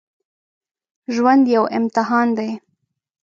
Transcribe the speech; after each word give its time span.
ژوند 1.13 1.43
یو 1.55 1.63
امتحان 1.77 2.27
دی 2.37 2.49